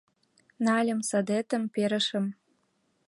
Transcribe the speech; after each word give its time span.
Нальым 0.65 0.99
садетым, 1.09 1.63
перышым... 1.73 2.25